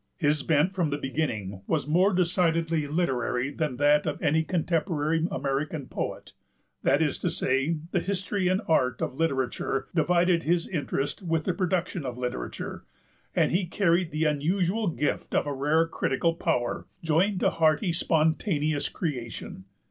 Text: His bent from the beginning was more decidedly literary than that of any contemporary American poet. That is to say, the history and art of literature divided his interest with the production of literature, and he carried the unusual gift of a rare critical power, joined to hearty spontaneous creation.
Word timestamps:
His 0.17 0.41
bent 0.41 0.73
from 0.73 0.89
the 0.89 0.97
beginning 0.97 1.61
was 1.67 1.85
more 1.85 2.11
decidedly 2.11 2.87
literary 2.87 3.51
than 3.51 3.77
that 3.77 4.07
of 4.07 4.19
any 4.19 4.41
contemporary 4.43 5.27
American 5.29 5.85
poet. 5.85 6.31
That 6.81 7.03
is 7.03 7.19
to 7.19 7.29
say, 7.29 7.77
the 7.91 7.99
history 7.99 8.47
and 8.47 8.63
art 8.67 8.99
of 8.99 9.15
literature 9.17 9.89
divided 9.93 10.41
his 10.41 10.67
interest 10.67 11.21
with 11.21 11.43
the 11.43 11.53
production 11.53 12.03
of 12.03 12.17
literature, 12.17 12.83
and 13.35 13.51
he 13.51 13.67
carried 13.67 14.09
the 14.09 14.25
unusual 14.25 14.87
gift 14.87 15.35
of 15.35 15.45
a 15.45 15.53
rare 15.53 15.85
critical 15.87 16.33
power, 16.33 16.87
joined 17.03 17.39
to 17.41 17.51
hearty 17.51 17.93
spontaneous 17.93 18.89
creation. 18.89 19.65